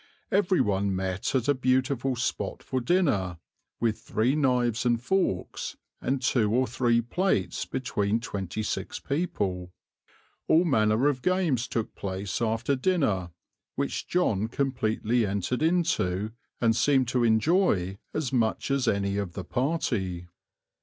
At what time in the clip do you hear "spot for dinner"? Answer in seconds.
2.15-3.37